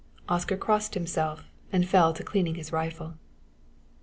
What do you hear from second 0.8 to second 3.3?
himself and fell to cleaning his rifle.